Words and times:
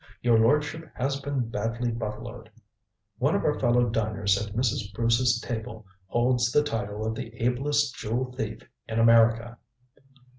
Your 0.23 0.39
lordship 0.39 0.89
has 0.95 1.19
been 1.19 1.49
badly 1.49 1.91
buffaloed. 1.91 2.49
One 3.19 3.35
of 3.35 3.45
our 3.45 3.59
fellow 3.59 3.87
diners 3.87 4.35
at 4.35 4.55
Mrs. 4.55 4.91
Bruce's 4.95 5.39
table 5.39 5.85
holds 6.07 6.51
the 6.51 6.63
title 6.63 7.05
of 7.05 7.13
the 7.13 7.31
ablest 7.35 7.93
jewel 7.95 8.33
thief 8.33 8.63
in 8.89 8.97
America!" 8.97 9.59